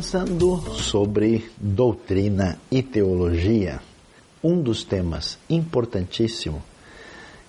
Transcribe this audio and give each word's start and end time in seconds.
Pensando 0.00 0.56
sobre 0.78 1.50
doutrina 1.58 2.58
e 2.70 2.82
teologia, 2.82 3.82
um 4.42 4.62
dos 4.62 4.82
temas 4.82 5.38
importantíssimo 5.46 6.62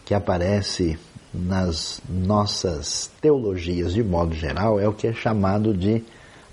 que 0.04 0.14
aparece 0.14 1.00
nas 1.34 2.02
nossas 2.10 3.10
teologias 3.22 3.94
de 3.94 4.04
modo 4.04 4.36
geral 4.36 4.82
é 4.82 4.86
o 4.86 4.92
que 4.92 5.08
é 5.08 5.14
chamado 5.14 5.74
de 5.74 6.04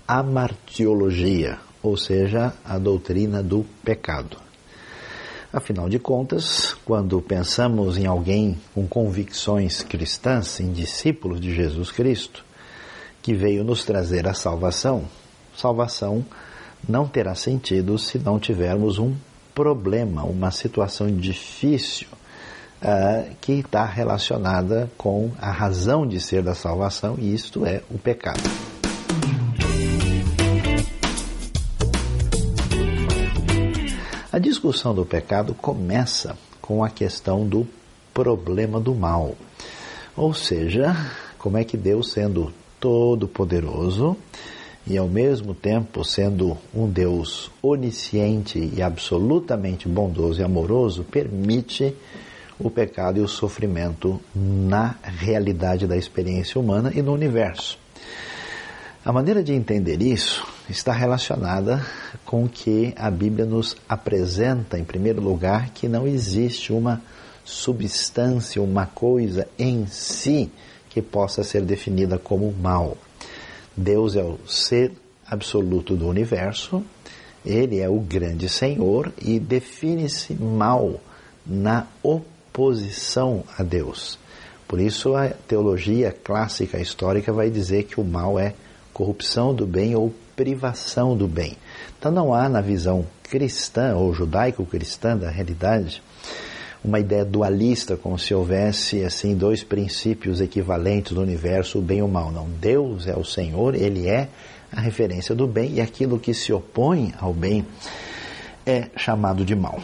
amartiologia, 0.07 1.59
ou 1.83 1.97
seja, 1.97 2.53
a 2.63 2.77
doutrina 2.77 3.43
do 3.43 3.65
pecado. 3.83 4.37
Afinal 5.51 5.89
de 5.89 5.99
contas, 5.99 6.77
quando 6.85 7.21
pensamos 7.21 7.97
em 7.97 8.05
alguém 8.05 8.57
com 8.73 8.87
convicções 8.87 9.83
cristãs, 9.83 10.61
em 10.61 10.71
discípulos 10.71 11.41
de 11.41 11.53
Jesus 11.53 11.91
Cristo, 11.91 12.45
que 13.21 13.33
veio 13.33 13.65
nos 13.65 13.83
trazer 13.83 14.29
a 14.29 14.33
salvação, 14.33 15.03
salvação 15.59 16.25
não 16.87 17.07
terá 17.07 17.35
sentido 17.35 17.97
se 17.97 18.17
não 18.17 18.39
tivermos 18.39 18.97
um 18.97 19.13
problema, 19.53 20.23
uma 20.23 20.51
situação 20.51 21.13
difícil 21.13 22.07
uh, 22.81 23.35
que 23.41 23.53
está 23.53 23.83
relacionada 23.83 24.89
com 24.97 25.31
a 25.39 25.51
razão 25.51 26.07
de 26.07 26.19
ser 26.19 26.41
da 26.41 26.55
salvação, 26.55 27.15
e 27.19 27.33
isto 27.33 27.65
é 27.65 27.83
o 27.91 27.97
pecado. 27.97 28.41
A 34.31 34.39
discussão 34.39 34.95
do 34.95 35.05
pecado 35.05 35.53
começa 35.53 36.37
com 36.61 36.83
a 36.83 36.89
questão 36.89 37.45
do 37.45 37.67
problema 38.13 38.79
do 38.79 38.95
mal. 38.95 39.35
Ou 40.15 40.33
seja, 40.33 40.95
como 41.37 41.57
é 41.57 41.63
que 41.63 41.75
Deus, 41.75 42.11
sendo 42.11 42.53
todo-poderoso, 42.79 44.15
e 44.89 44.97
ao 44.97 45.07
mesmo 45.07 45.53
tempo 45.53 46.03
sendo 46.03 46.57
um 46.73 46.89
Deus 46.89 47.51
onisciente 47.61 48.71
e 48.75 48.81
absolutamente 48.81 49.87
bondoso 49.87 50.41
e 50.41 50.43
amoroso, 50.43 51.03
permite 51.03 51.95
o 52.59 52.71
pecado 52.71 53.19
e 53.19 53.21
o 53.21 53.27
sofrimento 53.27 54.19
na 54.35 54.95
realidade 55.03 55.85
da 55.85 55.95
experiência 55.95 56.59
humana 56.59 56.91
e 56.93 57.03
no 57.03 57.13
universo. 57.13 57.77
A 59.05 59.13
maneira 59.13 59.43
de 59.43 59.53
entender 59.53 60.01
isso 60.01 60.45
está 60.67 60.91
relacionada 60.91 61.85
com 62.25 62.49
que 62.49 62.93
a 62.97 63.09
Bíblia 63.09 63.45
nos 63.45 63.77
apresenta, 63.87 64.77
em 64.77 64.83
primeiro 64.83 65.21
lugar, 65.21 65.69
que 65.69 65.87
não 65.87 66.07
existe 66.07 66.73
uma 66.73 67.01
substância, 67.45 68.61
uma 68.61 68.85
coisa 68.87 69.47
em 69.57 69.85
si 69.87 70.51
que 70.89 71.01
possa 71.01 71.43
ser 71.43 71.61
definida 71.61 72.17
como 72.17 72.51
mal. 72.51 72.97
Deus 73.79 74.17
é 74.17 74.23
o 74.23 74.37
ser 74.45 74.91
absoluto 75.25 75.95
do 75.95 76.07
universo, 76.07 76.83
ele 77.45 77.79
é 77.79 77.87
o 77.87 77.99
grande 77.99 78.49
Senhor 78.49 79.11
e 79.21 79.39
define-se 79.39 80.33
mal 80.33 80.99
na 81.45 81.87
oposição 82.03 83.43
a 83.57 83.63
Deus. 83.63 84.19
Por 84.67 84.81
isso 84.81 85.15
a 85.15 85.29
teologia 85.29 86.11
clássica 86.11 86.77
histórica 86.77 87.31
vai 87.31 87.49
dizer 87.49 87.83
que 87.83 88.01
o 88.01 88.03
mal 88.03 88.37
é 88.37 88.53
corrupção 88.93 89.55
do 89.55 89.65
bem 89.65 89.95
ou 89.95 90.13
privação 90.35 91.15
do 91.15 91.27
bem. 91.27 91.55
Então 91.97 92.11
não 92.11 92.33
há 92.33 92.49
na 92.49 92.59
visão 92.59 93.05
cristã 93.23 93.95
ou 93.95 94.13
judaico-cristã 94.13 95.15
da 95.15 95.29
realidade 95.29 96.03
uma 96.83 96.99
ideia 96.99 97.25
dualista, 97.25 97.97
como 97.97 98.17
se 98.17 98.33
houvesse 98.33 99.03
assim 99.03 99.35
dois 99.35 99.63
princípios 99.63 100.39
equivalentes 100.39 101.11
do 101.11 101.21
universo, 101.21 101.79
o 101.79 101.81
bem 101.81 101.99
e 101.99 102.01
o 102.01 102.07
mal. 102.07 102.31
Não, 102.31 102.47
Deus 102.49 103.07
é 103.07 103.17
o 103.17 103.23
Senhor, 103.23 103.75
Ele 103.75 104.07
é 104.07 104.29
a 104.71 104.79
referência 104.79 105.35
do 105.35 105.47
bem 105.47 105.73
e 105.73 105.81
aquilo 105.81 106.19
que 106.19 106.33
se 106.33 106.53
opõe 106.53 107.13
ao 107.19 107.33
bem 107.33 107.65
é 108.65 108.87
chamado 108.95 109.43
de 109.43 109.55
mal. 109.55 109.79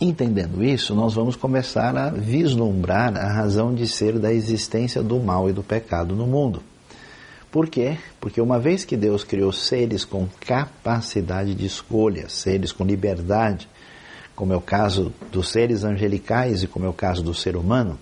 Entendendo 0.00 0.64
isso, 0.64 0.94
nós 0.94 1.14
vamos 1.14 1.36
começar 1.36 1.96
a 1.96 2.08
vislumbrar 2.08 3.16
a 3.16 3.28
razão 3.28 3.74
de 3.74 3.86
ser 3.86 4.18
da 4.18 4.32
existência 4.32 5.02
do 5.02 5.18
mal 5.18 5.50
e 5.50 5.52
do 5.52 5.62
pecado 5.62 6.14
no 6.14 6.26
mundo. 6.26 6.62
Por 7.50 7.68
quê? 7.68 7.98
Porque 8.20 8.40
uma 8.40 8.58
vez 8.58 8.84
que 8.84 8.96
Deus 8.96 9.24
criou 9.24 9.52
seres 9.52 10.04
com 10.04 10.26
capacidade 10.46 11.54
de 11.54 11.66
escolha, 11.66 12.28
seres 12.28 12.70
com 12.70 12.84
liberdade, 12.84 13.68
como 14.34 14.52
é 14.52 14.56
o 14.56 14.60
caso 14.60 15.12
dos 15.30 15.50
seres 15.50 15.84
angelicais 15.84 16.62
e 16.62 16.66
como 16.66 16.86
é 16.86 16.88
o 16.88 16.94
caso 16.94 17.22
do 17.22 17.34
ser 17.34 17.56
humano, 17.56 17.98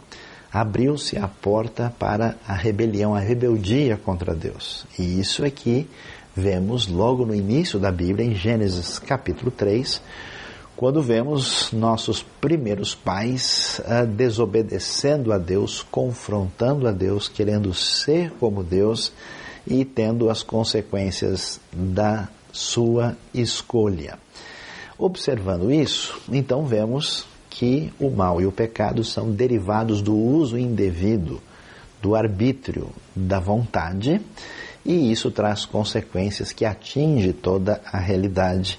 abriu-se 0.52 1.18
a 1.18 1.28
porta 1.28 1.92
para 1.98 2.36
a 2.46 2.54
rebelião, 2.54 3.14
a 3.14 3.20
rebeldia 3.20 3.96
contra 3.96 4.34
Deus. 4.34 4.86
E 4.98 5.20
isso 5.20 5.44
é 5.44 5.50
que 5.50 5.88
vemos 6.34 6.86
logo 6.86 7.26
no 7.26 7.34
início 7.34 7.78
da 7.78 7.90
Bíblia, 7.90 8.26
em 8.26 8.34
Gênesis 8.34 8.98
capítulo 8.98 9.50
3, 9.50 10.00
quando 10.76 11.02
vemos 11.02 11.72
nossos 11.72 12.22
primeiros 12.22 12.94
pais 12.94 13.80
uh, 13.80 14.06
desobedecendo 14.06 15.32
a 15.32 15.38
Deus, 15.38 15.84
confrontando 15.90 16.86
a 16.86 16.92
Deus, 16.92 17.28
querendo 17.28 17.74
ser 17.74 18.30
como 18.38 18.62
Deus 18.62 19.12
e 19.66 19.84
tendo 19.84 20.30
as 20.30 20.44
consequências 20.44 21.60
da 21.72 22.28
sua 22.52 23.16
escolha. 23.34 24.18
Observando 24.98 25.70
isso, 25.70 26.20
então 26.28 26.66
vemos 26.66 27.24
que 27.48 27.92
o 28.00 28.10
mal 28.10 28.40
e 28.40 28.46
o 28.46 28.52
pecado 28.52 29.04
são 29.04 29.30
derivados 29.30 30.02
do 30.02 30.16
uso 30.16 30.58
indevido 30.58 31.40
do 32.02 32.16
arbítrio, 32.16 32.90
da 33.14 33.38
vontade, 33.38 34.20
e 34.84 35.12
isso 35.12 35.30
traz 35.30 35.64
consequências 35.64 36.52
que 36.52 36.64
atinge 36.64 37.32
toda 37.32 37.80
a 37.92 37.98
realidade 37.98 38.78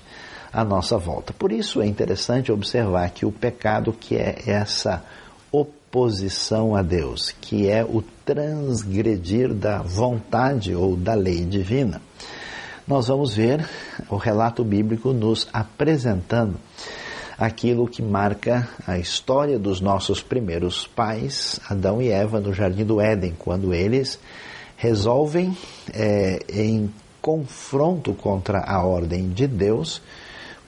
à 0.51 0.63
nossa 0.63 0.97
volta. 0.97 1.31
Por 1.31 1.51
isso 1.51 1.81
é 1.81 1.87
interessante 1.87 2.51
observar 2.51 3.11
que 3.11 3.25
o 3.25 3.31
pecado 3.31 3.93
que 3.93 4.15
é 4.15 4.39
essa 4.45 5.03
oposição 5.51 6.75
a 6.75 6.81
Deus, 6.81 7.33
que 7.39 7.67
é 7.67 7.83
o 7.83 8.03
transgredir 8.25 9.53
da 9.53 9.81
vontade 9.81 10.75
ou 10.75 10.95
da 10.95 11.13
lei 11.13 11.45
divina, 11.45 12.01
nós 12.89 13.07
vamos 13.07 13.35
ver 13.35 13.69
o 14.09 14.15
relato 14.15 14.63
bíblico 14.63 15.13
nos 15.13 15.47
apresentando 15.53 16.55
aquilo 17.37 17.87
que 17.87 18.01
marca 18.01 18.67
a 18.87 18.97
história 18.97 19.59
dos 19.59 19.79
nossos 19.79 20.23
primeiros 20.23 20.87
pais, 20.87 21.59
Adão 21.69 22.01
e 22.01 22.09
Eva, 22.09 22.39
no 22.39 22.51
Jardim 22.51 22.83
do 22.83 22.99
Éden, 22.99 23.35
quando 23.37 23.75
eles 23.75 24.19
resolvem, 24.75 25.55
é, 25.93 26.39
em 26.49 26.91
confronto 27.21 28.15
contra 28.15 28.59
a 28.61 28.83
ordem 28.83 29.29
de 29.29 29.45
Deus, 29.45 30.01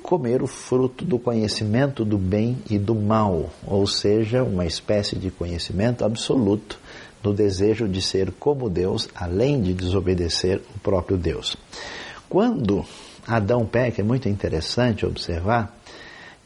comer 0.04 0.44
o 0.44 0.48
fruto 0.48 1.04
do 1.04 1.18
conhecimento 1.18 2.06
do 2.06 2.20
bem 2.20 2.60
e 2.70 2.78
do 2.78 2.94
mal, 2.94 3.50
ou 3.66 3.88
seja, 3.88 4.44
uma 4.44 4.68
espécie 4.68 5.16
de 5.16 5.32
conhecimento 5.32 6.06
absoluto 6.06 6.78
no 7.24 7.34
desejo 7.34 7.88
de 7.88 8.02
ser 8.02 8.32
como 8.34 8.70
Deus, 8.70 9.10
além 9.16 9.60
de 9.60 9.74
desobedecer 9.74 10.62
o 10.76 10.80
próprio 10.80 11.18
Deus. 11.18 11.58
Quando 12.32 12.86
Adão 13.28 13.66
peca, 13.66 14.00
é 14.00 14.06
muito 14.06 14.30
interessante 14.30 15.06
observar 15.06 15.78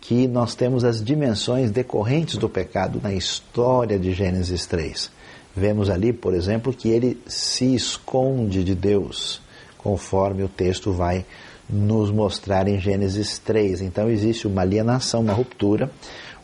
que 0.01 0.28
nós 0.28 0.56
temos 0.56 0.84
as 0.84 1.03
dimensões 1.03 1.69
decorrentes 1.69 2.38
do 2.38 2.50
pecado 2.50 3.00
na 3.03 3.13
história 3.13 4.00
de 4.00 4.12
Gênesis 4.12 4.66
3. 4.66 5.12
Vemos 5.56 5.91
ali, 5.91 6.12
por 6.12 6.34
exemplo, 6.34 6.73
que 6.73 6.90
ele 6.90 7.22
se 7.28 7.75
esconde 7.75 8.63
de 8.63 8.73
Deus, 8.73 9.40
conforme 9.78 10.41
o 10.41 10.50
texto 10.50 10.91
vai 10.91 11.23
nos 11.69 12.09
mostrar 12.09 12.67
em 12.67 12.79
Gênesis 12.79 13.38
3. 13.38 13.81
Então 13.81 14.09
existe 14.09 14.47
uma 14.47 14.63
alienação, 14.63 15.22
uma 15.22 15.34
ruptura. 15.34 15.91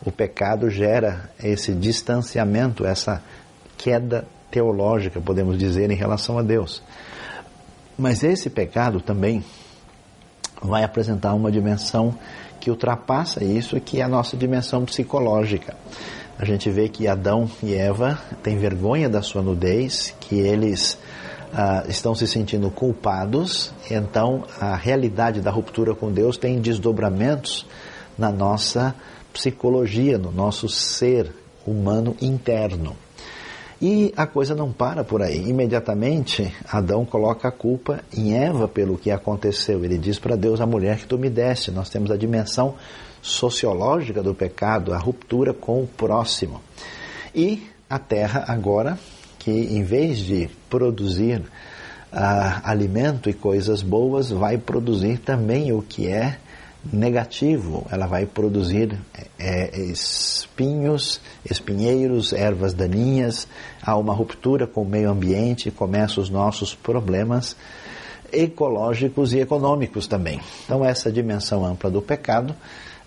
O 0.06 0.12
pecado 0.12 0.70
gera 0.70 1.32
esse 1.42 1.72
distanciamento, 1.72 2.86
essa 2.86 3.20
queda 3.76 4.24
teológica, 4.52 5.20
podemos 5.20 5.58
dizer, 5.58 5.90
em 5.90 5.96
relação 5.96 6.38
a 6.38 6.42
Deus. 6.42 6.80
Mas 7.96 8.22
esse 8.22 8.48
pecado 8.48 9.00
também 9.00 9.44
vai 10.62 10.84
apresentar 10.84 11.34
uma 11.34 11.50
dimensão 11.50 12.16
que 12.60 12.70
ultrapassa 12.70 13.42
isso, 13.44 13.78
que 13.80 14.00
é 14.00 14.04
a 14.04 14.08
nossa 14.08 14.36
dimensão 14.36 14.84
psicológica. 14.84 15.76
A 16.38 16.44
gente 16.44 16.70
vê 16.70 16.88
que 16.88 17.06
Adão 17.06 17.50
e 17.62 17.74
Eva 17.74 18.18
têm 18.42 18.56
vergonha 18.56 19.08
da 19.08 19.20
sua 19.20 19.42
nudez, 19.42 20.14
que 20.20 20.38
eles 20.38 20.98
ah, 21.52 21.84
estão 21.88 22.14
se 22.14 22.26
sentindo 22.26 22.70
culpados, 22.70 23.72
então 23.90 24.44
a 24.60 24.74
realidade 24.74 25.40
da 25.40 25.50
ruptura 25.50 25.94
com 25.94 26.10
Deus 26.10 26.36
tem 26.36 26.60
desdobramentos 26.60 27.66
na 28.16 28.30
nossa 28.30 28.94
psicologia, 29.32 30.16
no 30.18 30.30
nosso 30.30 30.68
ser 30.68 31.32
humano 31.66 32.16
interno. 32.20 32.96
E 33.82 34.14
a 34.16 34.28
coisa 34.28 34.54
não 34.54 34.72
para 34.72 35.02
por 35.02 35.22
aí. 35.22 35.48
Imediatamente, 35.48 36.54
Adão 36.70 37.04
coloca 37.04 37.48
a 37.48 37.50
culpa 37.50 37.98
em 38.16 38.32
Eva 38.32 38.68
pelo 38.68 38.96
que 38.96 39.10
aconteceu. 39.10 39.84
Ele 39.84 39.98
diz 39.98 40.20
para 40.20 40.36
Deus: 40.36 40.60
A 40.60 40.66
mulher 40.66 40.98
que 40.98 41.06
tu 41.06 41.18
me 41.18 41.28
deste. 41.28 41.72
Nós 41.72 41.90
temos 41.90 42.12
a 42.12 42.16
dimensão 42.16 42.76
sociológica 43.20 44.22
do 44.22 44.36
pecado, 44.36 44.94
a 44.94 44.98
ruptura 44.98 45.52
com 45.52 45.82
o 45.82 45.86
próximo. 45.88 46.60
E 47.34 47.66
a 47.90 47.98
terra, 47.98 48.44
agora, 48.46 48.96
que 49.36 49.50
em 49.50 49.82
vez 49.82 50.18
de 50.18 50.48
produzir 50.70 51.42
alimento 52.12 53.28
e 53.28 53.32
coisas 53.32 53.82
boas, 53.82 54.30
vai 54.30 54.58
produzir 54.58 55.18
também 55.18 55.72
o 55.72 55.82
que 55.82 56.06
é 56.06 56.38
negativo. 56.90 57.86
Ela 57.90 58.06
vai 58.06 58.26
produzir 58.26 58.98
é, 59.38 59.78
espinhos, 59.80 61.20
espinheiros, 61.48 62.32
ervas 62.32 62.72
daninhas, 62.72 63.46
há 63.82 63.96
uma 63.96 64.14
ruptura 64.14 64.66
com 64.66 64.82
o 64.82 64.88
meio 64.88 65.10
ambiente, 65.10 65.70
começam 65.70 66.22
os 66.22 66.30
nossos 66.30 66.74
problemas 66.74 67.56
ecológicos 68.32 69.34
e 69.34 69.40
econômicos 69.40 70.06
também. 70.06 70.40
Então 70.64 70.84
essa 70.84 71.12
dimensão 71.12 71.64
ampla 71.64 71.90
do 71.90 72.00
pecado 72.00 72.54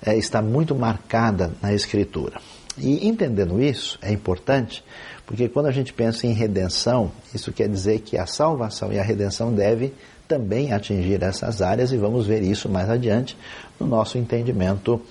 é, 0.06 0.16
está 0.16 0.42
muito 0.42 0.76
marcada 0.76 1.52
na 1.62 1.74
Escritura. 1.74 2.40
E 2.78 3.08
entendendo 3.08 3.62
isso, 3.62 3.98
é 4.02 4.12
importante, 4.12 4.84
porque 5.26 5.48
quando 5.48 5.68
a 5.68 5.72
gente 5.72 5.94
pensa 5.94 6.28
em 6.28 6.34
redenção, 6.34 7.12
isso 7.34 7.52
quer 7.52 7.70
dizer 7.70 8.02
que 8.02 8.18
a 8.18 8.26
salvação 8.26 8.92
e 8.92 9.00
a 9.00 9.04
redenção 9.04 9.54
deve 9.54 9.94
também 10.28 10.74
atingir 10.74 11.22
essas 11.24 11.62
áreas 11.62 11.92
e 11.92 11.98
vamos 11.98 12.28
ver 12.28 12.42
isso 12.42 12.70
mais 12.70 12.90
adiante 12.90 13.38
no 13.80 13.86
nosso 13.86 14.18
entendimento 14.18 15.02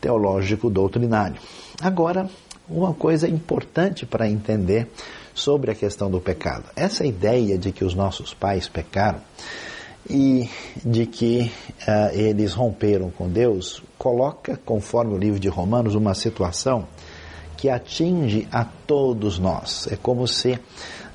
teológico 0.00 0.68
doutrinário. 0.70 1.36
Agora, 1.80 2.28
uma 2.68 2.92
coisa 2.94 3.28
importante 3.28 4.04
para 4.04 4.28
entender 4.28 4.88
sobre 5.34 5.70
a 5.70 5.74
questão 5.74 6.10
do 6.10 6.20
pecado. 6.20 6.64
Essa 6.74 7.04
ideia 7.04 7.58
de 7.58 7.70
que 7.70 7.84
os 7.84 7.94
nossos 7.94 8.32
pais 8.34 8.68
pecaram 8.68 9.20
e 10.08 10.48
de 10.84 11.04
que 11.06 11.50
uh, 11.82 12.16
eles 12.16 12.52
romperam 12.54 13.10
com 13.10 13.28
Deus 13.28 13.82
coloca, 13.98 14.58
conforme 14.64 15.14
o 15.14 15.18
livro 15.18 15.38
de 15.38 15.48
Romanos, 15.48 15.94
uma 15.94 16.14
situação 16.14 16.86
que 17.56 17.68
atinge 17.68 18.46
a 18.52 18.64
todos 18.64 19.38
nós. 19.38 19.88
É 19.90 19.96
como 19.96 20.26
se 20.28 20.58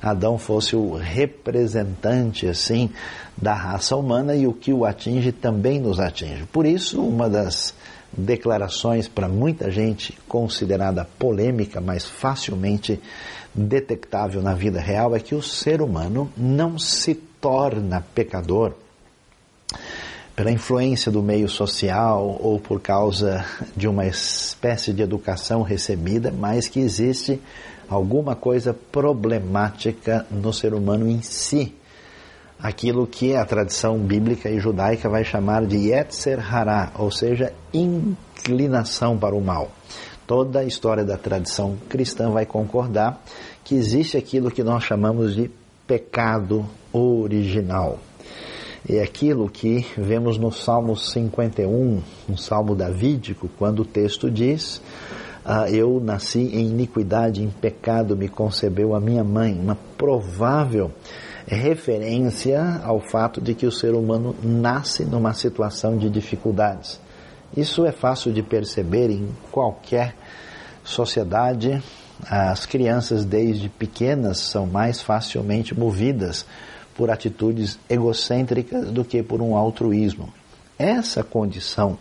Adão 0.02 0.36
fosse 0.36 0.74
o 0.74 0.96
representante, 0.96 2.46
assim, 2.46 2.90
da 3.36 3.54
raça 3.54 3.96
humana 3.96 4.34
e 4.34 4.46
o 4.46 4.52
que 4.52 4.72
o 4.72 4.84
atinge 4.84 5.30
também 5.30 5.80
nos 5.80 6.00
atinge. 6.00 6.44
Por 6.52 6.66
isso, 6.66 7.00
uma 7.00 7.30
das 7.30 7.74
declarações 8.12 9.08
para 9.08 9.28
muita 9.28 9.70
gente 9.70 10.18
considerada 10.28 11.06
polêmica, 11.18 11.80
mas 11.80 12.04
facilmente 12.04 13.00
detectável 13.54 14.42
na 14.42 14.54
vida 14.54 14.80
real, 14.80 15.14
é 15.14 15.20
que 15.20 15.34
o 15.34 15.42
ser 15.42 15.80
humano 15.80 16.30
não 16.36 16.78
se 16.78 17.14
torna 17.14 18.04
pecador 18.14 18.74
pela 20.34 20.50
influência 20.50 21.12
do 21.12 21.22
meio 21.22 21.48
social 21.48 22.38
ou 22.40 22.58
por 22.58 22.80
causa 22.80 23.44
de 23.76 23.86
uma 23.86 24.06
espécie 24.06 24.92
de 24.92 25.02
educação 25.02 25.62
recebida, 25.62 26.32
mas 26.32 26.68
que 26.68 26.80
existe 26.80 27.40
alguma 27.88 28.34
coisa 28.34 28.72
problemática 28.72 30.26
no 30.30 30.52
ser 30.52 30.72
humano 30.72 31.08
em 31.08 31.20
si. 31.20 31.74
Aquilo 32.58 33.06
que 33.06 33.34
a 33.34 33.44
tradição 33.44 33.98
bíblica 33.98 34.48
e 34.48 34.58
judaica 34.58 35.08
vai 35.08 35.24
chamar 35.24 35.66
de 35.66 35.76
Yetzer 35.90 36.40
Hará, 36.54 36.92
ou 36.96 37.10
seja, 37.10 37.52
inclinação 37.74 39.18
para 39.18 39.34
o 39.34 39.40
mal. 39.40 39.70
Toda 40.26 40.60
a 40.60 40.64
história 40.64 41.04
da 41.04 41.18
tradição 41.18 41.76
cristã 41.88 42.30
vai 42.30 42.46
concordar 42.46 43.20
que 43.64 43.74
existe 43.74 44.16
aquilo 44.16 44.50
que 44.50 44.62
nós 44.62 44.84
chamamos 44.84 45.34
de 45.34 45.50
pecado 45.86 46.64
original. 46.92 47.98
É 48.94 49.02
aquilo 49.02 49.48
que 49.48 49.86
vemos 49.96 50.36
no 50.36 50.52
Salmo 50.52 50.94
51, 50.94 52.02
um 52.28 52.36
salmo 52.36 52.74
davídico, 52.74 53.48
quando 53.58 53.80
o 53.80 53.84
texto 53.86 54.30
diz: 54.30 54.82
ah, 55.42 55.70
Eu 55.70 55.98
nasci 55.98 56.40
em 56.40 56.68
iniquidade, 56.68 57.42
em 57.42 57.48
pecado 57.48 58.14
me 58.14 58.28
concebeu 58.28 58.94
a 58.94 59.00
minha 59.00 59.24
mãe. 59.24 59.58
Uma 59.58 59.78
provável 59.96 60.90
referência 61.46 62.82
ao 62.84 63.00
fato 63.00 63.40
de 63.40 63.54
que 63.54 63.64
o 63.64 63.72
ser 63.72 63.94
humano 63.94 64.36
nasce 64.42 65.06
numa 65.06 65.32
situação 65.32 65.96
de 65.96 66.10
dificuldades. 66.10 67.00
Isso 67.56 67.86
é 67.86 67.92
fácil 67.92 68.30
de 68.30 68.42
perceber 68.42 69.08
em 69.10 69.26
qualquer 69.50 70.14
sociedade. 70.84 71.82
As 72.28 72.66
crianças, 72.66 73.24
desde 73.24 73.70
pequenas, 73.70 74.38
são 74.38 74.66
mais 74.66 75.00
facilmente 75.00 75.76
movidas 75.76 76.44
por 76.96 77.10
atitudes 77.10 77.78
egocêntricas 77.88 78.90
do 78.90 79.04
que 79.04 79.22
por 79.22 79.40
um 79.40 79.56
altruísmo. 79.56 80.32
Essa 80.78 81.22
condição 81.22 81.98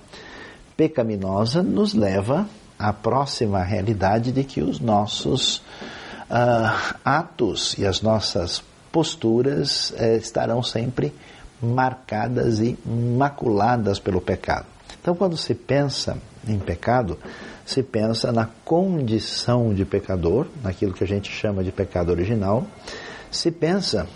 pecaminosa 0.75 1.61
nos 1.61 1.93
leva 1.93 2.47
à 2.77 2.91
próxima 2.91 3.61
realidade 3.63 4.31
de 4.31 4.43
que 4.43 4.61
os 4.61 4.79
nossos 4.79 5.57
uh, 5.57 6.95
atos 7.05 7.75
e 7.77 7.85
as 7.85 8.01
nossas 8.01 8.63
posturas 8.91 9.91
uh, 9.91 10.17
estarão 10.17 10.63
sempre 10.63 11.13
marcadas 11.61 12.59
e 12.59 12.77
maculadas 12.85 13.99
pelo 13.99 14.19
pecado. 14.19 14.65
Então, 14.99 15.15
quando 15.15 15.37
se 15.37 15.53
pensa 15.53 16.17
em 16.47 16.57
pecado, 16.57 17.17
se 17.65 17.83
pensa 17.83 18.31
na 18.31 18.47
condição 18.65 19.73
de 19.73 19.85
pecador, 19.85 20.47
naquilo 20.63 20.93
que 20.93 21.03
a 21.03 21.07
gente 21.07 21.31
chama 21.31 21.63
de 21.63 21.71
pecado 21.71 22.09
original, 22.09 22.65
se 23.29 23.51
pensa 23.51 24.07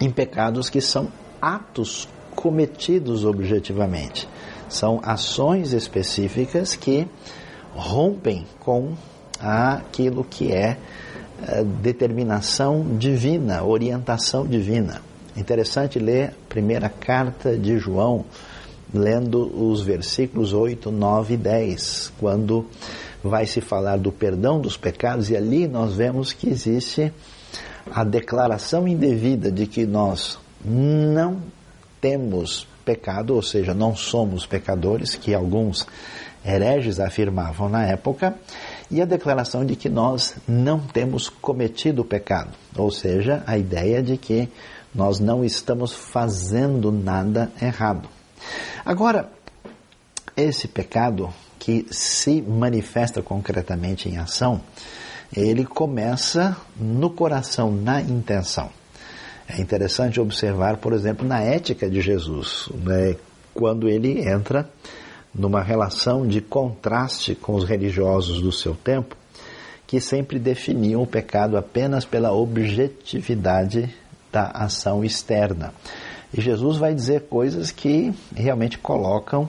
em 0.00 0.10
pecados 0.10 0.68
que 0.68 0.80
são 0.80 1.08
atos 1.40 2.08
cometidos 2.34 3.24
objetivamente. 3.24 4.28
São 4.68 5.00
ações 5.02 5.72
específicas 5.72 6.74
que 6.74 7.06
rompem 7.74 8.46
com 8.60 8.94
aquilo 9.38 10.24
que 10.24 10.52
é 10.52 10.76
eh, 11.46 11.64
determinação 11.82 12.96
divina, 12.96 13.64
orientação 13.64 14.46
divina. 14.46 15.02
Interessante 15.36 15.98
ler 15.98 16.28
a 16.28 16.48
primeira 16.48 16.88
carta 16.88 17.56
de 17.56 17.78
João, 17.78 18.24
lendo 18.92 19.50
os 19.68 19.82
versículos 19.82 20.52
8, 20.52 20.90
9 20.90 21.34
e 21.34 21.36
10, 21.36 22.12
quando 22.18 22.66
vai 23.22 23.46
se 23.46 23.60
falar 23.60 23.96
do 23.96 24.12
perdão 24.12 24.60
dos 24.60 24.76
pecados, 24.76 25.30
e 25.30 25.36
ali 25.36 25.66
nós 25.66 25.94
vemos 25.94 26.32
que 26.32 26.48
existe 26.48 27.12
a 27.92 28.04
declaração 28.04 28.86
indevida 28.88 29.50
de 29.50 29.66
que 29.66 29.86
nós 29.86 30.38
não 30.64 31.42
temos 32.00 32.66
pecado, 32.84 33.34
ou 33.34 33.42
seja, 33.42 33.74
não 33.74 33.96
somos 33.96 34.46
pecadores, 34.46 35.14
que 35.14 35.34
alguns 35.34 35.86
hereges 36.44 37.00
afirmavam 37.00 37.68
na 37.68 37.86
época, 37.86 38.34
e 38.90 39.00
a 39.00 39.04
declaração 39.04 39.64
de 39.64 39.74
que 39.76 39.88
nós 39.88 40.36
não 40.46 40.78
temos 40.78 41.28
cometido 41.28 42.04
pecado, 42.04 42.50
ou 42.76 42.90
seja, 42.90 43.42
a 43.46 43.56
ideia 43.56 44.02
de 44.02 44.16
que 44.16 44.48
nós 44.94 45.18
não 45.18 45.44
estamos 45.44 45.92
fazendo 45.92 46.92
nada 46.92 47.50
errado. 47.60 48.08
Agora, 48.84 49.30
esse 50.36 50.68
pecado 50.68 51.32
que 51.58 51.86
se 51.90 52.42
manifesta 52.42 53.22
concretamente 53.22 54.08
em 54.08 54.18
ação, 54.18 54.60
ele 55.34 55.64
começa 55.64 56.56
no 56.76 57.10
coração, 57.10 57.70
na 57.72 58.00
intenção. 58.00 58.70
É 59.48 59.60
interessante 59.60 60.20
observar, 60.20 60.78
por 60.78 60.92
exemplo, 60.92 61.26
na 61.26 61.40
ética 61.40 61.90
de 61.90 62.00
Jesus, 62.00 62.68
né, 62.82 63.16
quando 63.52 63.88
ele 63.88 64.26
entra 64.26 64.68
numa 65.34 65.60
relação 65.60 66.26
de 66.26 66.40
contraste 66.40 67.34
com 67.34 67.54
os 67.54 67.64
religiosos 67.64 68.40
do 68.40 68.52
seu 68.52 68.74
tempo, 68.74 69.16
que 69.86 70.00
sempre 70.00 70.38
definiam 70.38 71.02
o 71.02 71.06
pecado 71.06 71.56
apenas 71.56 72.04
pela 72.04 72.32
objetividade 72.32 73.92
da 74.32 74.46
ação 74.46 75.04
externa. 75.04 75.74
E 76.32 76.40
Jesus 76.40 76.78
vai 76.78 76.94
dizer 76.94 77.22
coisas 77.22 77.70
que 77.70 78.12
realmente 78.34 78.78
colocam 78.78 79.48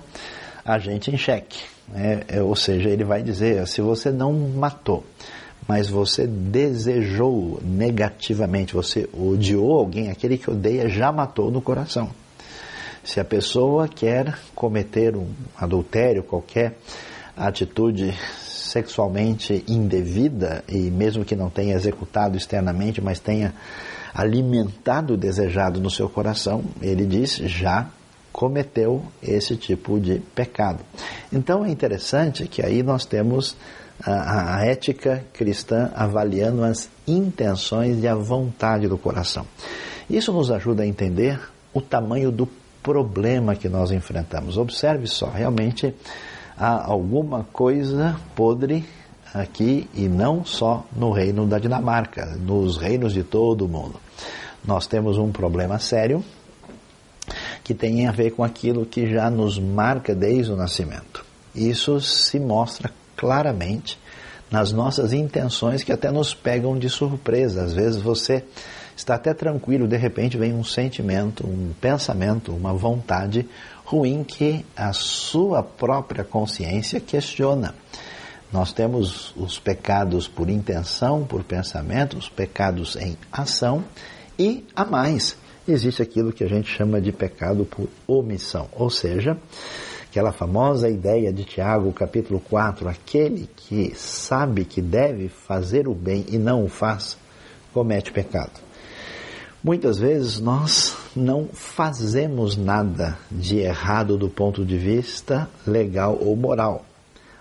a 0.63 0.77
gente 0.77 1.09
em 1.09 1.17
xeque. 1.17 1.63
Né? 1.87 2.23
É, 2.27 2.41
ou 2.41 2.55
seja, 2.55 2.89
ele 2.89 3.03
vai 3.03 3.23
dizer: 3.23 3.65
se 3.67 3.81
você 3.81 4.11
não 4.11 4.33
matou, 4.33 5.03
mas 5.67 5.89
você 5.89 6.27
desejou 6.27 7.59
negativamente, 7.63 8.73
você 8.73 9.09
odiou 9.13 9.73
alguém, 9.73 10.09
aquele 10.09 10.37
que 10.37 10.49
odeia 10.49 10.87
já 10.87 11.11
matou 11.11 11.49
no 11.49 11.61
coração. 11.61 12.09
Se 13.03 13.19
a 13.19 13.25
pessoa 13.25 13.87
quer 13.87 14.37
cometer 14.53 15.15
um 15.15 15.27
adultério, 15.57 16.23
qualquer 16.23 16.77
atitude 17.35 18.13
sexualmente 18.39 19.63
indevida, 19.67 20.63
e 20.67 20.91
mesmo 20.91 21.23
que 21.23 21.35
não 21.35 21.49
tenha 21.49 21.75
executado 21.75 22.35
externamente, 22.35 23.01
mas 23.01 23.19
tenha 23.19 23.53
alimentado 24.13 25.13
o 25.13 25.17
desejado 25.17 25.79
no 25.79 25.89
seu 25.89 26.09
coração, 26.09 26.63
ele 26.81 27.05
diz, 27.05 27.35
já 27.35 27.89
cometeu 28.35 29.01
esse 29.23 29.55
tipo 29.55 29.97
de 29.97 30.19
pecado. 30.19 30.83
Então 31.31 31.63
é 31.63 31.69
interessante 31.69 32.49
que 32.49 32.61
aí 32.61 32.83
nós 32.83 33.05
temos 33.05 33.55
a, 34.03 34.57
a 34.57 34.65
ética 34.65 35.23
cristã 35.31 35.89
avaliando 35.95 36.61
as 36.65 36.89
intenções 37.07 38.03
e 38.03 38.07
a 38.09 38.13
vontade 38.13 38.89
do 38.89 38.97
coração. 38.97 39.45
Isso 40.09 40.33
nos 40.33 40.51
ajuda 40.51 40.83
a 40.83 40.85
entender 40.85 41.39
o 41.73 41.79
tamanho 41.79 42.29
do 42.29 42.45
problema 42.83 43.55
que 43.55 43.69
nós 43.69 43.93
enfrentamos. 43.93 44.57
Observe 44.57 45.07
só, 45.07 45.29
realmente 45.29 45.95
há 46.57 46.91
alguma 46.91 47.45
coisa 47.53 48.17
podre 48.35 48.83
aqui 49.33 49.89
e 49.93 50.09
não 50.09 50.43
só 50.43 50.85
no 50.93 51.09
reino 51.09 51.47
da 51.47 51.57
Dinamarca, 51.57 52.25
nos 52.37 52.75
reinos 52.75 53.13
de 53.13 53.23
todo 53.23 53.63
o 53.63 53.69
mundo. 53.69 53.95
nós 54.67 54.87
temos 54.87 55.17
um 55.17 55.31
problema 55.31 55.79
sério 55.79 56.21
que 57.65 57.73
tem 57.73 58.07
a 58.07 58.11
ver 58.11 58.29
com 58.29 58.43
aquilo 58.43 58.85
que 58.85 59.09
já 59.09 59.27
nos 59.27 59.57
marca 59.57 60.13
desde 60.13 60.53
o 60.53 60.55
nascimento. 60.55 61.25
Isso 61.55 61.99
se 61.99 62.39
mostra 62.39 62.91
claramente 63.17 63.97
nas 64.51 64.71
nossas 64.71 65.11
intenções 65.11 65.83
que 65.83 65.91
até 65.91 66.11
nos 66.11 66.31
pegam 66.31 66.77
de 66.77 66.87
surpresa. 66.87 67.63
Às 67.63 67.73
vezes 67.73 67.99
você 67.99 68.43
está 68.95 69.15
até 69.15 69.33
tranquilo, 69.33 69.87
de 69.87 69.97
repente 69.97 70.37
vem 70.37 70.53
um 70.53 70.63
sentimento, 70.63 71.43
um 71.43 71.73
pensamento, 71.81 72.53
uma 72.53 72.71
vontade 72.71 73.49
ruim 73.83 74.23
que 74.23 74.63
a 74.77 74.93
sua 74.93 75.63
própria 75.63 76.23
consciência 76.23 76.99
questiona. 76.99 77.73
Nós 78.53 78.71
temos 78.71 79.33
os 79.35 79.57
pecados 79.57 80.27
por 80.27 80.51
intenção, 80.51 81.25
por 81.25 81.43
pensamento, 81.43 82.15
os 82.15 82.29
pecados 82.29 82.95
em 82.95 83.17
ação 83.31 83.83
e 84.37 84.63
a 84.75 84.85
mais. 84.85 85.35
Existe 85.67 85.99
aquilo 86.01 86.31
que 86.31 86.43
a 86.43 86.47
gente 86.47 86.69
chama 86.69 87.01
de 87.01 87.11
pecado 87.11 87.65
por 87.65 87.87
omissão, 88.07 88.69
ou 88.71 88.87
seja, 88.87 89.35
aquela 90.07 90.31
famosa 90.31 90.87
ideia 90.87 91.33
de 91.33 91.43
Tiago, 91.43 91.91
capítulo 91.91 92.39
4, 92.39 92.87
aquele 92.87 93.49
que 93.55 93.91
sabe 93.95 94.63
que 94.63 94.79
deve 94.79 95.27
fazer 95.27 95.87
o 95.87 95.95
bem 95.95 96.23
e 96.29 96.37
não 96.37 96.63
o 96.63 96.69
faz, 96.69 97.17
comete 97.73 98.11
pecado. 98.11 98.51
Muitas 99.63 99.97
vezes 99.97 100.39
nós 100.39 100.95
não 101.15 101.47
fazemos 101.51 102.55
nada 102.55 103.17
de 103.31 103.57
errado 103.57 104.19
do 104.19 104.29
ponto 104.29 104.63
de 104.63 104.77
vista 104.77 105.49
legal 105.65 106.15
ou 106.21 106.35
moral, 106.35 106.85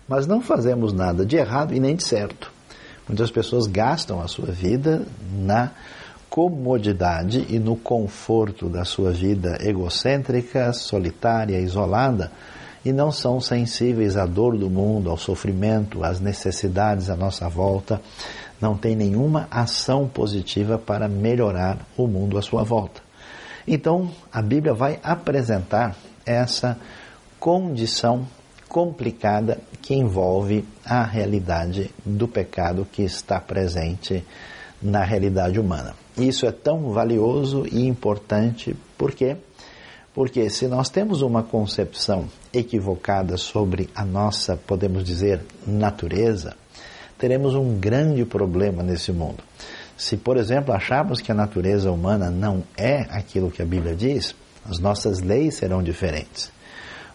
mas 0.08 0.26
não 0.26 0.40
fazemos 0.40 0.94
nada 0.94 1.26
de 1.26 1.36
errado 1.36 1.74
e 1.74 1.78
nem 1.78 1.94
de 1.94 2.04
certo. 2.04 2.50
Muitas 3.06 3.30
pessoas 3.30 3.66
gastam 3.66 4.22
a 4.22 4.28
sua 4.28 4.50
vida 4.50 5.06
na 5.30 5.72
comodidade 6.34 7.46
e 7.48 7.60
no 7.60 7.76
conforto 7.76 8.68
da 8.68 8.84
sua 8.84 9.12
vida 9.12 9.56
egocêntrica, 9.60 10.72
solitária, 10.72 11.60
isolada, 11.60 12.32
e 12.84 12.92
não 12.92 13.12
são 13.12 13.40
sensíveis 13.40 14.16
à 14.16 14.26
dor 14.26 14.58
do 14.58 14.68
mundo, 14.68 15.10
ao 15.10 15.16
sofrimento, 15.16 16.02
às 16.02 16.18
necessidades 16.18 17.08
à 17.08 17.14
nossa 17.14 17.48
volta, 17.48 18.00
não 18.60 18.76
tem 18.76 18.96
nenhuma 18.96 19.46
ação 19.48 20.08
positiva 20.08 20.76
para 20.76 21.06
melhorar 21.06 21.78
o 21.96 22.08
mundo 22.08 22.36
à 22.36 22.42
sua 22.42 22.64
volta. 22.64 23.00
Então, 23.64 24.10
a 24.32 24.42
Bíblia 24.42 24.74
vai 24.74 24.98
apresentar 25.04 25.94
essa 26.26 26.76
condição 27.38 28.26
complicada 28.68 29.60
que 29.80 29.94
envolve 29.94 30.64
a 30.84 31.04
realidade 31.04 31.92
do 32.04 32.26
pecado 32.26 32.84
que 32.90 33.02
está 33.04 33.38
presente 33.38 34.24
na 34.84 35.02
realidade 35.02 35.58
humana. 35.58 35.94
Isso 36.16 36.46
é 36.46 36.52
tão 36.52 36.92
valioso 36.92 37.64
e 37.72 37.86
importante 37.88 38.76
porque 38.98 39.36
porque 40.14 40.48
se 40.48 40.68
nós 40.68 40.88
temos 40.88 41.22
uma 41.22 41.42
concepção 41.42 42.26
equivocada 42.52 43.36
sobre 43.36 43.90
a 43.96 44.04
nossa, 44.04 44.56
podemos 44.56 45.02
dizer, 45.02 45.40
natureza, 45.66 46.54
teremos 47.18 47.56
um 47.56 47.80
grande 47.80 48.24
problema 48.24 48.80
nesse 48.80 49.10
mundo. 49.10 49.42
Se, 49.96 50.16
por 50.16 50.36
exemplo, 50.36 50.72
acharmos 50.72 51.20
que 51.20 51.32
a 51.32 51.34
natureza 51.34 51.90
humana 51.90 52.30
não 52.30 52.62
é 52.76 53.00
aquilo 53.10 53.50
que 53.50 53.60
a 53.60 53.66
Bíblia 53.66 53.96
diz, 53.96 54.36
as 54.64 54.78
nossas 54.78 55.20
leis 55.20 55.56
serão 55.56 55.82
diferentes. 55.82 56.52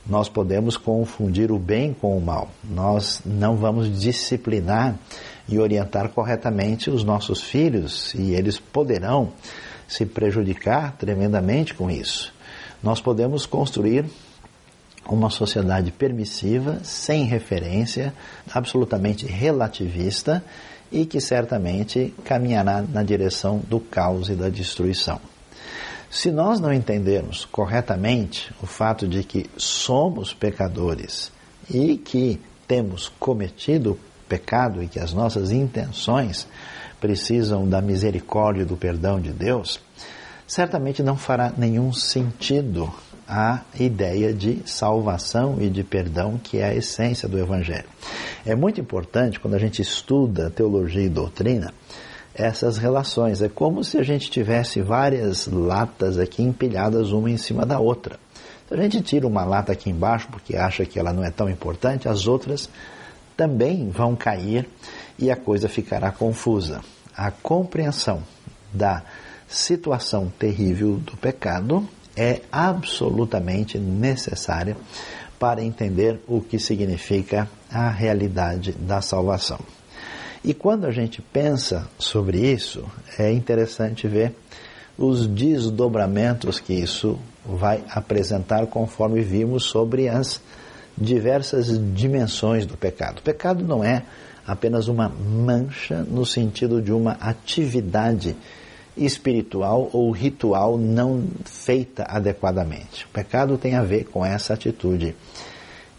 Nós 0.05 0.27
podemos 0.27 0.75
confundir 0.75 1.53
o 1.53 1.59
bem 1.59 1.93
com 1.93 2.17
o 2.17 2.21
mal. 2.21 2.49
Nós 2.63 3.21
não 3.25 3.55
vamos 3.55 3.97
disciplinar 3.97 4.97
e 5.49 5.59
orientar 5.59 6.09
corretamente 6.09 6.89
os 6.89 7.03
nossos 7.03 7.41
filhos 7.41 8.13
e 8.13 8.33
eles 8.33 8.59
poderão 8.59 9.33
se 9.87 10.05
prejudicar 10.05 10.95
tremendamente 10.97 11.73
com 11.73 11.89
isso. 11.89 12.33
Nós 12.81 13.01
podemos 13.01 13.45
construir 13.45 14.05
uma 15.07 15.29
sociedade 15.29 15.91
permissiva, 15.91 16.79
sem 16.83 17.25
referência, 17.25 18.13
absolutamente 18.53 19.25
relativista 19.25 20.43
e 20.91 21.05
que 21.05 21.19
certamente 21.19 22.13
caminhará 22.23 22.81
na 22.81 23.03
direção 23.03 23.59
do 23.67 23.79
caos 23.79 24.29
e 24.29 24.35
da 24.35 24.49
destruição. 24.49 25.19
Se 26.09 26.31
nós 26.31 26.59
não 26.59 26.73
entendermos 26.73 27.45
corretamente 27.45 28.53
o 28.61 28.65
fato 28.65 29.07
de 29.07 29.23
que 29.23 29.49
somos 29.57 30.33
pecadores 30.33 31.31
e 31.69 31.97
que 31.97 32.39
temos 32.67 33.09
cometido 33.19 33.97
pecado 34.29 34.83
e 34.83 34.87
que 34.87 34.99
as 34.99 35.11
nossas 35.11 35.51
intenções 35.51 36.47
precisam 37.01 37.67
da 37.67 37.81
misericórdia 37.81 38.61
e 38.61 38.65
do 38.65 38.77
perdão 38.77 39.19
de 39.19 39.31
Deus, 39.31 39.79
certamente 40.47 41.01
não 41.01 41.17
fará 41.17 41.51
nenhum 41.57 41.91
sentido 41.91 42.93
a 43.27 43.61
ideia 43.79 44.33
de 44.33 44.61
salvação 44.65 45.57
e 45.59 45.69
de 45.69 45.83
perdão, 45.83 46.39
que 46.41 46.57
é 46.57 46.65
a 46.65 46.75
essência 46.75 47.27
do 47.27 47.37
Evangelho. 47.37 47.87
É 48.45 48.55
muito 48.55 48.79
importante, 48.81 49.39
quando 49.39 49.53
a 49.53 49.59
gente 49.59 49.81
estuda 49.81 50.49
teologia 50.49 51.03
e 51.03 51.09
doutrina, 51.09 51.73
essas 52.33 52.77
relações. 52.77 53.41
É 53.41 53.49
como 53.49 53.83
se 53.83 53.97
a 53.97 54.03
gente 54.03 54.31
tivesse 54.31 54.81
várias 54.81 55.47
latas 55.47 56.17
aqui 56.17 56.41
empilhadas 56.41 57.11
uma 57.11 57.29
em 57.29 57.37
cima 57.37 57.65
da 57.65 57.79
outra. 57.79 58.17
Se 58.67 58.73
a 58.73 58.77
gente 58.77 59.01
tira 59.01 59.27
uma 59.27 59.43
lata 59.43 59.71
aqui 59.71 59.89
embaixo 59.89 60.27
porque 60.31 60.55
acha 60.55 60.85
que 60.85 60.97
ela 60.99 61.11
não 61.11 61.23
é 61.23 61.31
tão 61.31 61.49
importante, 61.49 62.07
as 62.07 62.27
outras 62.27 62.69
também 63.39 63.89
vão 63.89 64.17
cair 64.17 64.67
e 65.17 65.31
a 65.31 65.35
coisa 65.37 65.69
ficará 65.69 66.11
confusa. 66.11 66.81
A 67.15 67.31
compreensão 67.31 68.21
da 68.73 69.01
situação 69.47 70.29
terrível 70.37 70.97
do 70.97 71.15
pecado 71.15 71.87
é 72.17 72.41
absolutamente 72.51 73.77
necessária 73.79 74.75
para 75.39 75.63
entender 75.63 76.19
o 76.27 76.41
que 76.41 76.59
significa 76.59 77.49
a 77.71 77.89
realidade 77.89 78.73
da 78.73 78.99
salvação. 78.99 79.59
E 80.43 80.53
quando 80.53 80.85
a 80.85 80.91
gente 80.91 81.21
pensa 81.21 81.87
sobre 81.97 82.39
isso, 82.39 82.83
é 83.17 83.31
interessante 83.31 84.05
ver 84.05 84.35
os 84.97 85.25
desdobramentos 85.27 86.59
que 86.59 86.73
isso 86.73 87.17
vai 87.45 87.85
apresentar 87.89 88.67
conforme 88.67 89.21
vimos 89.21 89.63
sobre 89.63 90.09
as 90.09 90.41
diversas 90.99 91.67
dimensões 91.93 92.65
do 92.65 92.75
pecado. 92.77 93.19
O 93.19 93.23
pecado 93.23 93.63
não 93.63 93.83
é 93.83 94.03
apenas 94.45 94.87
uma 94.87 95.07
mancha 95.09 96.03
no 96.03 96.25
sentido 96.25 96.81
de 96.81 96.91
uma 96.91 97.11
atividade 97.13 98.35
espiritual 98.97 99.89
ou 99.93 100.11
ritual 100.11 100.77
não 100.77 101.23
feita 101.45 102.03
adequadamente. 102.03 103.05
O 103.05 103.09
pecado 103.09 103.57
tem 103.57 103.75
a 103.75 103.83
ver 103.83 104.05
com 104.05 104.25
essa 104.25 104.53
atitude 104.53 105.15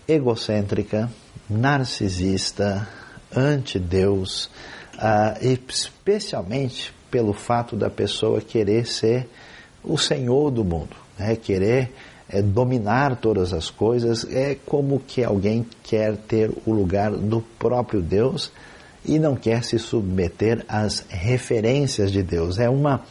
egocêntrica, 0.06 1.10
narcisista, 1.48 2.86
anti-Deus, 3.34 4.50
uh, 4.96 5.38
especialmente 5.40 6.92
pelo 7.10 7.32
fato 7.32 7.76
da 7.76 7.88
pessoa 7.88 8.40
querer 8.40 8.86
ser 8.86 9.28
o 9.82 9.96
senhor 9.96 10.50
do 10.50 10.64
mundo, 10.64 10.96
né? 11.18 11.36
querer 11.36 11.92
é, 12.30 12.40
dominar 12.40 13.16
todas 13.16 13.52
as 13.52 13.70
coisas, 13.70 14.24
é 14.30 14.56
como 14.66 15.00
que 15.00 15.22
alguém 15.22 15.66
quer 15.82 16.16
ter 16.16 16.50
o 16.64 16.72
lugar 16.72 17.10
do 17.10 17.40
próprio 17.58 18.00
Deus 18.00 18.52
e 19.04 19.18
não 19.18 19.34
quer 19.34 19.64
se 19.64 19.78
submeter 19.78 20.64
às 20.68 21.04
referências 21.08 22.12
de 22.12 22.22
Deus. 22.22 22.58
É 22.58 22.68
uma 22.68 23.02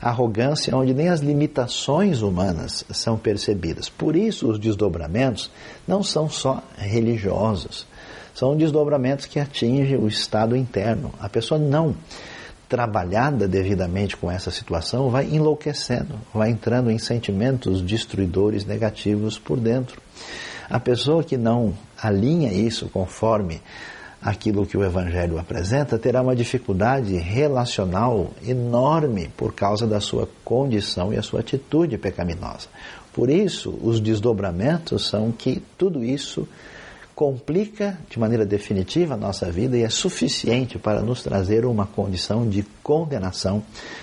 arrogância 0.00 0.76
onde 0.76 0.92
nem 0.92 1.08
as 1.08 1.20
limitações 1.20 2.20
humanas 2.20 2.84
são 2.90 3.16
percebidas. 3.16 3.88
Por 3.88 4.16
isso, 4.16 4.48
os 4.48 4.58
desdobramentos 4.58 5.50
não 5.86 6.02
são 6.02 6.28
só 6.28 6.62
religiosos, 6.76 7.86
são 8.34 8.56
desdobramentos 8.56 9.26
que 9.26 9.38
atingem 9.40 9.96
o 9.96 10.08
estado 10.08 10.56
interno. 10.56 11.12
A 11.18 11.28
pessoa 11.28 11.58
não 11.58 11.94
trabalhada 12.68 13.46
devidamente 13.46 14.16
com 14.16 14.30
essa 14.30 14.50
situação 14.50 15.08
vai 15.08 15.26
enlouquecendo, 15.26 16.14
vai 16.34 16.50
entrando 16.50 16.90
em 16.90 16.98
sentimentos 16.98 17.80
destruidores 17.80 18.64
negativos 18.64 19.38
por 19.38 19.58
dentro. 19.58 20.00
A 20.68 20.80
pessoa 20.80 21.22
que 21.22 21.36
não 21.36 21.74
alinha 21.96 22.52
isso 22.52 22.88
conforme 22.88 23.62
aquilo 24.20 24.66
que 24.66 24.76
o 24.76 24.84
Evangelho 24.84 25.38
apresenta, 25.38 25.98
terá 25.98 26.20
uma 26.20 26.34
dificuldade 26.34 27.14
relacional 27.16 28.32
enorme 28.44 29.30
por 29.36 29.54
causa 29.54 29.86
da 29.86 30.00
sua 30.00 30.28
condição 30.44 31.12
e 31.12 31.16
a 31.16 31.22
sua 31.22 31.40
atitude 31.40 31.96
pecaminosa. 31.96 32.68
Por 33.12 33.30
isso, 33.30 33.78
os 33.82 34.00
desdobramentos 34.00 35.06
são 35.08 35.30
que 35.30 35.62
tudo 35.78 36.02
isso 36.02 36.48
complica 37.16 37.98
de 38.10 38.18
maneira 38.18 38.44
definitiva 38.44 39.14
a 39.14 39.16
nossa 39.16 39.50
vida 39.50 39.74
e 39.78 39.82
é 39.82 39.88
suficiente 39.88 40.78
para 40.78 41.00
nos 41.00 41.22
trazer 41.22 41.64
uma 41.64 41.86
condição 41.86 42.46
de 42.46 42.62
condenação 42.82 43.62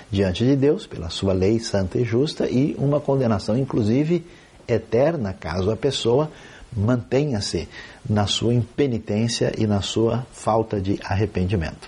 diante 0.09 0.43
de 0.43 0.55
Deus 0.55 0.87
pela 0.87 1.11
sua 1.11 1.31
lei 1.31 1.59
santa 1.59 1.99
e 1.99 2.03
justa 2.03 2.49
e 2.49 2.75
uma 2.79 2.99
condenação 2.99 3.55
inclusive 3.55 4.25
eterna 4.67 5.31
caso 5.31 5.69
a 5.69 5.77
pessoa 5.77 6.31
mantenha-se 6.75 7.69
na 8.09 8.25
sua 8.25 8.51
impenitência 8.51 9.53
e 9.59 9.67
na 9.67 9.83
sua 9.83 10.25
falta 10.31 10.81
de 10.81 10.99
arrependimento. 11.03 11.87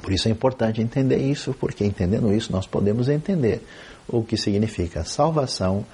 Por 0.00 0.10
isso 0.10 0.28
é 0.28 0.30
importante 0.30 0.80
entender 0.80 1.18
isso, 1.18 1.52
porque 1.52 1.84
entendendo 1.84 2.32
isso 2.32 2.50
nós 2.50 2.66
podemos 2.66 3.10
entender 3.10 3.62
o 4.08 4.22
que 4.22 4.38
significa 4.38 5.04
salvação, 5.04 5.84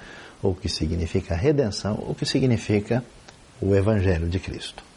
o 0.41 0.53
que 0.53 0.69
significa 0.69 1.35
redenção, 1.35 1.95
o 2.07 2.15
que 2.15 2.25
significa 2.25 3.03
o 3.61 3.75
Evangelho 3.75 4.27
de 4.27 4.39
Cristo. 4.39 4.90